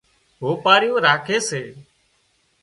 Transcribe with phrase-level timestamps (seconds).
[0.45, 1.63] هوپارِيُون راکي سي